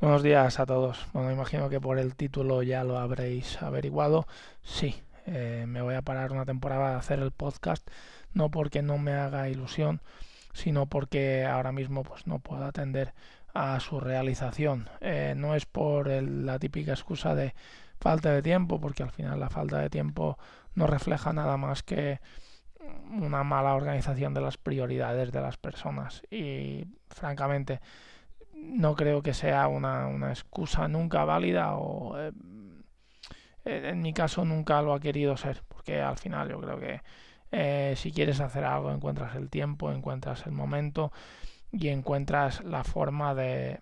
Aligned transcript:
Buenos 0.00 0.22
días 0.22 0.60
a 0.60 0.66
todos. 0.66 1.06
Bueno, 1.12 1.30
imagino 1.32 1.68
que 1.68 1.80
por 1.80 1.98
el 1.98 2.14
título 2.14 2.62
ya 2.62 2.84
lo 2.84 2.98
habréis 2.98 3.62
averiguado. 3.62 4.26
Sí, 4.62 5.02
eh, 5.26 5.64
me 5.66 5.82
voy 5.82 5.94
a 5.94 6.02
parar 6.02 6.32
una 6.32 6.44
temporada 6.44 6.94
a 6.94 6.98
hacer 6.98 7.20
el 7.20 7.30
podcast, 7.30 7.88
no 8.32 8.50
porque 8.50 8.82
no 8.82 8.98
me 8.98 9.12
haga 9.12 9.48
ilusión, 9.48 10.02
sino 10.52 10.86
porque 10.86 11.44
ahora 11.46 11.72
mismo 11.72 12.02
pues 12.02 12.26
no 12.26 12.38
puedo 12.40 12.64
atender 12.64 13.14
a 13.54 13.78
su 13.80 14.00
realización. 14.00 14.90
Eh, 15.00 15.34
no 15.36 15.54
es 15.54 15.64
por 15.64 16.08
la 16.08 16.58
típica 16.58 16.92
excusa 16.92 17.34
de 17.34 17.54
falta 18.00 18.32
de 18.32 18.42
tiempo, 18.42 18.80
porque 18.80 19.02
al 19.04 19.10
final 19.12 19.40
la 19.40 19.48
falta 19.48 19.78
de 19.78 19.90
tiempo 19.90 20.38
no 20.74 20.86
refleja 20.86 21.32
nada 21.32 21.56
más 21.56 21.82
que 21.82 22.20
una 23.10 23.44
mala 23.44 23.74
organización 23.74 24.34
de 24.34 24.40
las 24.40 24.58
prioridades 24.58 25.32
de 25.32 25.40
las 25.40 25.56
personas 25.56 26.22
y 26.30 26.86
francamente 27.08 27.80
no 28.56 28.94
creo 28.94 29.22
que 29.22 29.34
sea 29.34 29.68
una, 29.68 30.06
una 30.06 30.30
excusa 30.30 30.88
nunca 30.88 31.24
válida 31.24 31.76
o 31.76 32.18
eh, 32.18 32.32
en 33.64 34.02
mi 34.02 34.12
caso 34.12 34.44
nunca 34.44 34.82
lo 34.82 34.94
ha 34.94 35.00
querido 35.00 35.36
ser, 35.36 35.62
porque 35.68 36.00
al 36.00 36.18
final 36.18 36.50
yo 36.50 36.60
creo 36.60 36.78
que 36.78 37.00
eh, 37.52 37.94
si 37.96 38.12
quieres 38.12 38.40
hacer 38.40 38.64
algo 38.64 38.90
encuentras 38.90 39.36
el 39.36 39.48
tiempo, 39.48 39.92
encuentras 39.92 40.46
el 40.46 40.52
momento 40.52 41.12
y 41.72 41.88
encuentras 41.88 42.62
la 42.64 42.84
forma 42.84 43.34
de, 43.34 43.80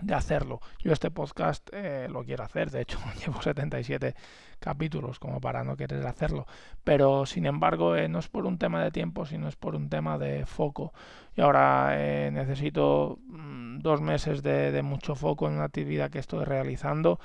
de 0.00 0.14
hacerlo. 0.14 0.60
Yo 0.78 0.92
este 0.92 1.10
podcast 1.10 1.68
eh, 1.72 2.08
lo 2.10 2.24
quiero 2.24 2.44
hacer, 2.44 2.70
de 2.70 2.82
hecho 2.82 2.98
llevo 3.24 3.40
77 3.40 4.14
capítulos 4.58 5.18
como 5.18 5.40
para 5.40 5.64
no 5.64 5.76
querer 5.76 6.06
hacerlo, 6.06 6.46
pero 6.84 7.26
sin 7.26 7.46
embargo 7.46 7.96
eh, 7.96 8.08
no 8.08 8.18
es 8.18 8.28
por 8.28 8.46
un 8.46 8.58
tema 8.58 8.82
de 8.82 8.90
tiempo, 8.90 9.26
sino 9.26 9.48
es 9.48 9.56
por 9.56 9.74
un 9.74 9.88
tema 9.88 10.18
de 10.18 10.46
foco. 10.46 10.92
Y 11.34 11.40
ahora 11.40 11.90
eh, 11.92 12.30
necesito 12.32 13.18
mm, 13.26 13.78
dos 13.78 14.00
meses 14.00 14.42
de, 14.42 14.72
de, 14.72 14.82
mucho 14.82 15.14
foco 15.14 15.46
en 15.48 15.54
una 15.54 15.64
actividad 15.64 16.10
que 16.10 16.18
estoy 16.18 16.44
realizando 16.44 17.20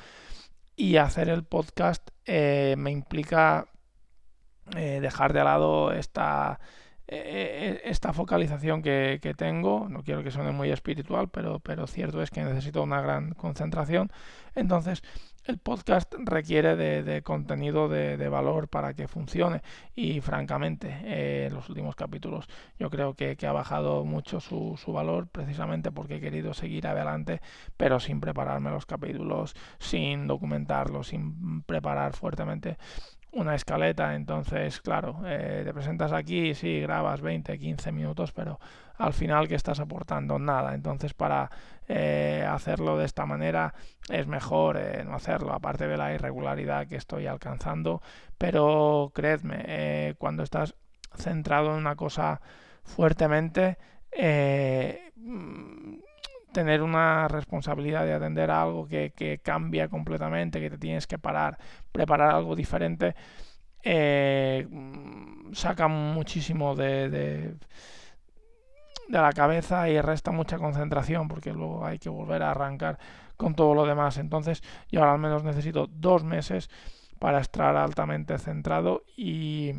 y 0.75 0.97
hacer 0.97 1.30
el 1.30 1.44
podcast 1.44 2.09
me 2.25 2.91
implica 2.91 3.67
dejar 4.73 5.33
de 5.33 5.44
lado 5.44 5.91
esta 5.91 6.59
eh, 7.14 7.81
esta 7.84 8.14
focalización 8.14 8.81
que, 8.81 9.20
tengo, 9.38 9.88
no 9.90 10.02
quiero 10.02 10.23
que 10.23 10.31
suene 10.31 10.52
muy 10.52 10.72
espiritual, 10.72 11.30
pero, 11.30 11.59
pero 11.59 11.86
cierto 11.86 12.22
es 12.22 12.30
que 12.30 12.42
necesito 12.44 12.81
una 12.81 13.02
gran 13.02 13.34
concentración. 13.34 14.12
Entonces, 14.56 15.03
el 15.45 15.58
podcast 15.58 16.14
requiere 16.20 16.76
de, 16.78 17.22
contenido 17.23 17.90
de, 17.90 18.30
valor 18.30 18.70
para 18.70 18.94
que 18.94 19.08
funcione 19.08 19.62
y 19.95 20.22
francamente 20.22 20.88
eh, 21.03 21.48
en 21.48 21.53
los 21.56 21.68
últimos 21.68 21.95
capítulos 21.95 22.48
yo 22.80 22.90
creo 22.90 23.16
que, 23.16 23.36
que 23.36 23.48
ha 23.48 23.52
bajado 23.52 24.06
mucho 24.06 24.40
su, 24.40 24.80
su, 24.81 24.94
valor 24.94 25.28
precisamente 25.28 25.92
porque 25.92 26.18
he 26.18 26.22
querido 26.22 26.53
seguir 26.53 26.86
adelante 26.88 27.42
pero 27.75 28.00
sin 28.00 28.22
prepararme 28.22 28.70
los 28.70 28.86
capítulos, 28.86 29.56
sin 29.80 30.28
documentarlos, 30.28 31.08
sin 31.08 31.64
preparar 31.64 32.14
fuertemente 32.14 32.78
una 33.34 33.56
escaleta, 33.56 34.16
entonces, 34.16 34.82
claro, 34.82 35.22
eh, 35.26 35.62
te 35.66 35.74
presentas 35.74 36.12
aquí, 36.12 36.54
sí, 36.54 36.82
grabas 36.82 37.22
20, 37.22 37.58
15 37.58 37.92
minutos, 37.92 38.32
pero 38.34 38.60
al 38.98 39.14
final 39.14 39.48
que 39.48 39.56
estás 39.56 39.80
aportando 39.80 40.38
nada. 40.38 40.74
Entonces, 40.74 41.14
para 41.14 41.50
eh, 41.88 42.46
hacerlo 42.48 42.98
de 42.98 43.06
esta 43.06 43.26
manera 43.26 43.74
es 44.09 44.28
mejor 44.28 44.78
eh, 44.78 45.04
no 45.06 45.16
hacerlo, 45.16 45.54
aparte 45.54 45.88
de 45.88 45.98
la 45.98 46.14
irregularidad 46.14 46.88
que 46.88 46.98
estoy 46.98 47.28
alcanzando. 47.28 48.02
Pero 48.38 49.12
creedme, 49.14 50.16
cuando 50.18 50.44
estás 50.44 50.76
centrado 51.16 51.72
en 51.72 51.78
una 51.78 51.96
cosa 51.96 52.42
fuertemente, 52.84 53.78
eh, 54.12 55.12
tener 56.52 56.81
una 56.81 57.27
responsabilidad 57.27 58.05
de 58.05 58.13
atender 58.13 58.52
algo 58.52 58.88
que, 58.88 59.11
que, 59.16 59.39
cambia 59.39 59.88
completamente, 59.88 60.59
que 60.59 60.69
te 60.69 60.77
tienes 60.77 61.07
que 61.07 61.17
parar, 61.17 61.57
preparar 61.91 62.35
algo 62.35 62.55
diferente, 62.55 63.16
eh, 63.83 64.67
saca 65.53 65.88
muchísimo 65.88 66.75
de, 66.75 67.09
de, 67.09 67.56
de, 69.07 69.17
la 69.19 69.31
cabeza 69.34 69.90
y 69.90 70.00
resta 70.01 70.31
mucha 70.31 70.57
concentración 70.57 71.28
porque 71.28 71.53
luego 71.53 71.85
hay 71.85 71.97
que 72.00 72.09
volver 72.09 72.44
a 72.44 72.51
arrancar 72.51 73.00
con 73.38 73.56
todo 73.56 73.73
lo 73.73 73.85
demás. 73.85 74.17
Entonces 74.17 74.61
yo 74.90 75.00
ahora 75.00 75.13
al 75.13 75.19
menos 75.19 75.44
necesito 75.44 75.88
dos 75.88 76.23
meses 76.23 76.69
para 77.19 77.40
estar 77.40 77.75
altamente 77.75 78.38
centrado 78.38 79.03
y 79.16 79.73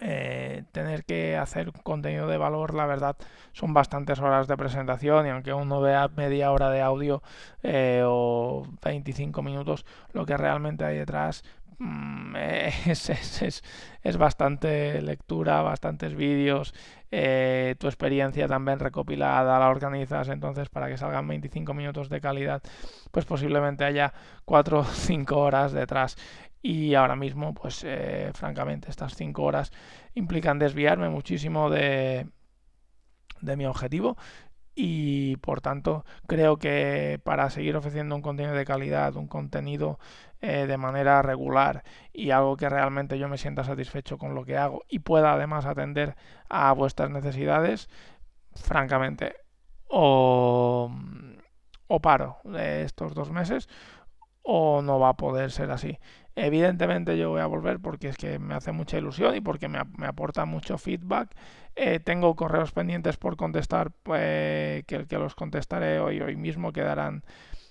eh, 0.00 0.64
tener 0.72 1.04
que 1.04 1.36
hacer 1.36 1.72
contenido 1.82 2.26
de 2.26 2.36
valor, 2.36 2.74
la 2.74 2.84
verdad, 2.84 3.16
son 3.52 3.72
bastantes 3.72 4.20
horas 4.20 4.46
de 4.46 4.56
presentación 4.56 5.26
y 5.26 5.30
aunque 5.30 5.54
uno 5.54 5.80
vea 5.80 6.08
media 6.14 6.52
hora 6.52 6.70
de 6.70 6.82
audio 6.82 7.22
eh, 7.62 8.02
o 8.04 8.66
25 8.84 9.42
minutos, 9.42 9.86
lo 10.12 10.26
que 10.26 10.36
realmente 10.36 10.84
hay 10.84 10.98
detrás 10.98 11.44
mm, 11.78 12.36
es, 12.86 13.08
es, 13.08 13.42
es, 13.42 13.64
es, 14.02 14.16
bastante 14.18 15.00
lectura, 15.00 15.62
bastantes 15.62 16.14
vídeos, 16.14 16.74
eh, 17.10 17.76
tu 17.78 17.86
experiencia 17.86 18.48
también 18.48 18.80
recopilada, 18.80 19.58
la 19.58 19.68
organizas, 19.70 20.28
entonces 20.28 20.68
para 20.68 20.88
que 20.88 20.98
salgan 20.98 21.26
25 21.26 21.72
minutos 21.72 22.10
de 22.10 22.20
calidad, 22.20 22.62
pues 23.12 23.24
posiblemente 23.24 23.84
haya 23.84 24.12
4 24.44 24.80
o 24.80 24.84
5 24.84 25.38
horas 25.38 25.72
detrás 25.72 26.16
y 26.66 26.94
ahora 26.96 27.16
mismo, 27.16 27.54
pues 27.54 27.84
eh, 27.84 28.30
francamente, 28.34 28.90
estas 28.90 29.14
5 29.14 29.42
horas 29.44 29.72
implican 30.14 30.58
desviarme 30.58 31.08
muchísimo 31.10 31.70
de, 31.70 32.26
de 33.40 33.56
mi 33.56 33.66
objetivo 33.66 34.16
y 34.74 35.36
por 35.38 35.60
tanto 35.60 36.04
creo 36.26 36.58
que 36.58 37.20
para 37.24 37.50
seguir 37.50 37.76
ofreciendo 37.76 38.14
un 38.14 38.22
contenido 38.22 38.54
de 38.54 38.64
calidad, 38.64 39.16
un 39.16 39.28
contenido 39.28 39.98
eh, 40.40 40.66
de 40.66 40.76
manera 40.78 41.22
regular 41.22 41.84
y 42.12 42.30
algo 42.30 42.56
que 42.56 42.68
realmente 42.68 43.18
yo 43.18 43.28
me 43.28 43.38
sienta 43.38 43.64
satisfecho 43.64 44.18
con 44.18 44.34
lo 44.34 44.44
que 44.44 44.58
hago 44.58 44.84
y 44.88 45.00
pueda 45.00 45.32
además 45.34 45.66
atender 45.66 46.16
a 46.48 46.72
vuestras 46.72 47.10
necesidades, 47.10 47.88
francamente, 48.54 49.36
o, 49.88 50.90
o 51.88 52.00
paro 52.00 52.38
estos 52.56 53.14
dos 53.14 53.30
meses 53.30 53.68
o 54.42 54.82
no 54.82 54.98
va 54.98 55.10
a 55.10 55.16
poder 55.16 55.50
ser 55.50 55.70
así. 55.70 55.98
Evidentemente 56.36 57.16
yo 57.16 57.30
voy 57.30 57.40
a 57.40 57.46
volver 57.46 57.80
porque 57.80 58.08
es 58.08 58.18
que 58.18 58.38
me 58.38 58.54
hace 58.54 58.70
mucha 58.70 58.98
ilusión 58.98 59.34
y 59.34 59.40
porque 59.40 59.68
me, 59.68 59.78
me 59.96 60.06
aporta 60.06 60.44
mucho 60.44 60.76
feedback. 60.76 61.34
Eh, 61.74 61.98
tengo 61.98 62.36
correos 62.36 62.72
pendientes 62.72 63.16
por 63.16 63.36
contestar 63.36 63.90
pues, 64.02 64.84
que, 64.84 65.06
que 65.08 65.18
los 65.18 65.34
contestaré 65.34 65.98
hoy, 65.98 66.20
hoy 66.20 66.36
mismo 66.36 66.72
quedarán 66.72 67.24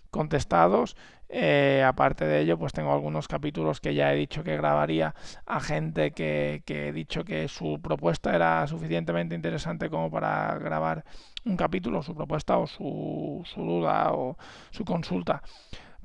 contestados. 0.10 0.96
Eh, 1.30 1.84
aparte 1.86 2.26
de 2.26 2.40
ello, 2.42 2.58
pues 2.58 2.74
tengo 2.74 2.94
algunos 2.94 3.28
capítulos 3.28 3.82
que 3.82 3.94
ya 3.94 4.14
he 4.14 4.16
dicho 4.16 4.44
que 4.44 4.58
grabaría 4.58 5.14
a 5.46 5.60
gente 5.60 6.12
que, 6.12 6.64
que, 6.66 6.88
he 6.88 6.92
dicho 6.94 7.24
que 7.24 7.48
su 7.48 7.80
propuesta 7.82 8.36
era 8.36 8.66
suficientemente 8.68 9.36
interesante 9.36 9.90
como 9.90 10.10
para 10.10 10.58
grabar 10.58 11.04
un 11.46 11.58
capítulo, 11.58 12.02
su 12.02 12.16
propuesta 12.16 12.58
o 12.58 12.68
su, 12.68 13.42
su 13.46 13.62
duda 13.62 14.12
o 14.14 14.38
su 14.72 14.86
consulta. 14.86 15.42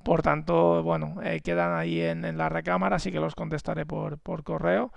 Por 0.03 0.23
tanto, 0.23 0.83
bueno, 0.83 1.17
eh, 1.23 1.41
quedan 1.41 1.77
ahí 1.77 2.01
en, 2.01 2.25
en, 2.25 2.39
la 2.39 2.49
recámara, 2.49 2.97
así 2.97 3.13
que 3.13 3.21
los 3.21 3.35
contestaré 3.35 3.85
por, 3.87 4.19
correo. 4.45 4.93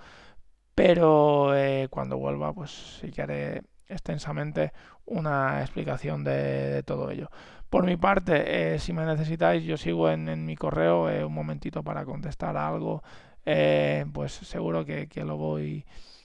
Pero 0.74 1.56
eh, 1.56 1.88
cuando 1.90 2.18
vuelva, 2.18 2.52
pues 2.52 2.70
sí 3.00 3.10
que 3.10 3.22
haré 3.22 3.62
extensamente 3.88 4.72
una 5.06 5.60
explicación 5.60 6.24
de, 6.24 6.82
todo 6.84 7.10
ello. 7.10 7.30
Por 7.70 7.84
mi 7.86 7.96
parte, 7.96 8.74
eh, 8.74 8.78
si 8.78 8.92
me 8.92 9.04
necesitáis, 9.06 9.64
yo 9.64 9.76
sigo 9.76 10.10
en, 10.10 10.46
mi 10.46 10.56
correo 10.56 11.04
un 11.26 11.34
momentito 11.34 11.82
para 11.82 12.04
contestar 12.04 12.56
algo. 12.56 13.02
Pues 13.44 14.32
seguro 14.32 14.84
que, 14.84 15.08
lo 15.24 15.36
voy 15.36 15.84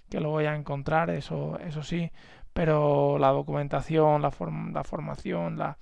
que 0.09 0.19
lo 0.19 0.29
voy 0.31 0.45
a 0.45 0.55
encontrar, 0.55 1.09
eso, 1.11 1.59
eso 1.59 1.83
sí. 1.83 2.11
Pero 2.53 3.17
la 3.19 3.29
documentación, 3.29 4.21
la 4.21 4.31
formación, 4.31 5.57
la 5.57 5.77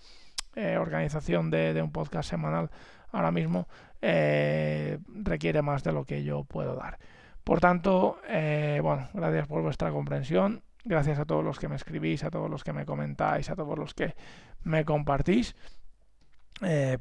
eh, 0.58 0.76
organización 0.80 1.52
de, 1.52 1.80
un 1.84 1.92
podcast 1.92 2.28
semanal 2.28 2.72
ahora 3.12 3.32
mismo 3.32 3.68
eh, 4.02 4.98
requiere 5.08 5.62
más 5.62 5.84
de 5.84 5.92
lo 5.92 6.04
que 6.04 6.24
yo 6.24 6.46
puedo 6.46 6.76
dar. 6.76 6.98
Por 7.44 7.60
tanto, 7.60 8.20
eh, 8.28 8.80
bueno, 8.82 9.08
gracias 9.14 9.46
por 9.46 9.62
vuestra 9.62 9.92
comprensión, 9.92 10.64
gracias 10.84 11.20
a 11.20 11.26
todos 11.26 11.44
los 11.44 11.60
que 11.60 11.68
me 11.68 11.76
escribís, 11.76 12.24
a 12.24 12.32
todos 12.32 12.50
los 12.50 12.64
que 12.64 12.74
me 12.74 12.88
comentáis, 12.88 13.52
a 13.52 13.56
todos 13.56 13.78
los 13.78 13.94
que 13.94 14.16
me 14.64 14.84
compartís. 14.84 15.56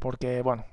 Porque 0.00 0.43
bueno, 0.43 0.67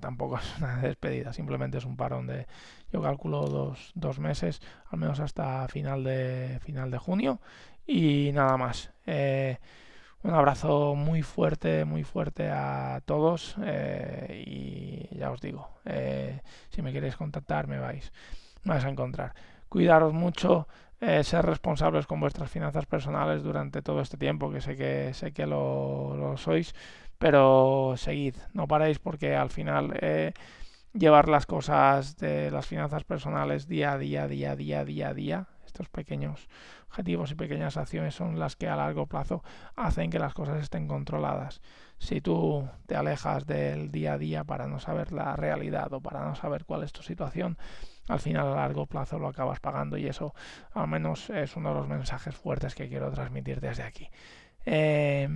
tampoco 0.00 0.38
es 0.42 0.58
una 0.58 0.78
despedida, 0.78 1.32
simplemente 1.32 1.78
es 1.78 1.84
un 1.84 1.96
parón 1.96 2.26
de, 2.26 2.48
yo 2.92 3.00
calculo 3.00 3.46
dos, 3.46 3.92
dos 3.94 4.18
meses, 4.18 4.60
al 4.90 4.98
menos 4.98 5.20
hasta 5.20 5.68
final 5.68 6.02
de, 6.02 6.58
final 6.64 6.90
de 6.90 6.98
junio, 6.98 7.40
y 7.86 8.32
nada 8.34 8.56
más. 8.56 8.90
Un 10.24 10.32
abrazo 10.32 10.94
muy 10.94 11.22
fuerte, 11.22 11.84
muy 11.84 12.02
fuerte 12.02 12.48
a 12.50 13.02
todos 13.04 13.56
eh, 13.62 14.42
y 14.46 15.18
ya 15.18 15.30
os 15.30 15.40
digo, 15.40 15.68
eh, 15.84 16.40
si 16.70 16.80
me 16.80 16.92
queréis 16.92 17.16
contactar 17.16 17.66
me 17.66 17.78
vais, 17.78 18.10
me 18.64 18.72
vais 18.72 18.84
a 18.84 18.88
encontrar. 18.88 19.34
Cuidaros 19.68 20.14
mucho, 20.14 20.66
eh, 21.00 21.22
ser 21.24 21.44
responsables 21.44 22.06
con 22.06 22.20
vuestras 22.20 22.50
finanzas 22.50 22.86
personales 22.86 23.42
durante 23.42 23.82
todo 23.82 24.00
este 24.00 24.16
tiempo, 24.16 24.50
que 24.50 24.62
sé 24.62 24.76
que 24.76 25.12
sé 25.12 25.32
que 25.32 25.46
lo, 25.46 26.16
lo 26.16 26.38
sois, 26.38 26.74
pero 27.18 27.94
seguid, 27.98 28.36
no 28.54 28.66
paréis 28.66 28.98
porque 28.98 29.36
al 29.36 29.50
final 29.50 29.92
llevar 30.94 31.28
las 31.28 31.44
cosas 31.44 32.16
de 32.16 32.50
las 32.50 32.66
finanzas 32.66 33.04
personales 33.04 33.68
día 33.68 33.92
a 33.92 33.98
día, 33.98 34.26
día 34.26 34.52
a 34.52 34.56
día, 34.56 34.84
día 34.84 35.08
a 35.08 35.14
día, 35.14 35.48
estos 35.74 35.88
pequeños 35.88 36.48
objetivos 36.88 37.32
y 37.32 37.34
pequeñas 37.34 37.76
acciones 37.76 38.14
son 38.14 38.38
las 38.38 38.54
que 38.54 38.68
a 38.68 38.76
largo 38.76 39.06
plazo 39.06 39.42
hacen 39.74 40.08
que 40.08 40.20
las 40.20 40.32
cosas 40.32 40.62
estén 40.62 40.86
controladas. 40.86 41.60
Si 41.98 42.20
tú 42.20 42.68
te 42.86 42.94
alejas 42.94 43.44
del 43.44 43.90
día 43.90 44.12
a 44.12 44.18
día 44.18 44.44
para 44.44 44.68
no 44.68 44.78
saber 44.78 45.10
la 45.10 45.34
realidad 45.34 45.92
o 45.92 46.00
para 46.00 46.24
no 46.24 46.36
saber 46.36 46.64
cuál 46.64 46.84
es 46.84 46.92
tu 46.92 47.02
situación, 47.02 47.58
al 48.06 48.20
final 48.20 48.46
a 48.46 48.54
largo 48.54 48.86
plazo 48.86 49.18
lo 49.18 49.26
acabas 49.26 49.58
pagando 49.58 49.96
y 49.96 50.06
eso 50.06 50.32
al 50.72 50.86
menos 50.86 51.28
es 51.30 51.56
uno 51.56 51.70
de 51.70 51.74
los 51.74 51.88
mensajes 51.88 52.36
fuertes 52.36 52.76
que 52.76 52.88
quiero 52.88 53.10
transmitir 53.10 53.60
desde 53.60 53.82
aquí. 53.82 54.08
Eh, 54.66 55.28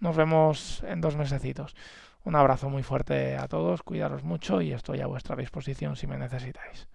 nos 0.00 0.16
vemos 0.16 0.82
en 0.88 1.02
dos 1.02 1.16
mesecitos. 1.16 1.76
Un 2.24 2.36
abrazo 2.36 2.70
muy 2.70 2.82
fuerte 2.82 3.36
a 3.36 3.48
todos, 3.48 3.82
cuidaros 3.82 4.22
mucho 4.22 4.62
y 4.62 4.72
estoy 4.72 5.00
a 5.02 5.06
vuestra 5.06 5.36
disposición 5.36 5.96
si 5.96 6.06
me 6.06 6.16
necesitáis. 6.16 6.88